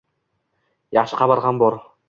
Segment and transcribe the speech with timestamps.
[0.99, 1.83] Yaxshi xabar ham bor